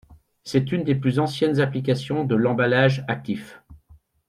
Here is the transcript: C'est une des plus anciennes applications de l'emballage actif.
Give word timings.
C'est 0.43 0.71
une 0.71 0.83
des 0.83 0.95
plus 0.95 1.19
anciennes 1.19 1.59
applications 1.61 2.23
de 2.25 2.33
l'emballage 2.33 3.05
actif. 3.07 3.61